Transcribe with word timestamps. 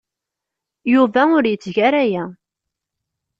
Yuba 0.93 1.21
ur 1.37 1.43
yetteg 1.47 1.77
ara 1.87 1.99
aya. 2.05 2.23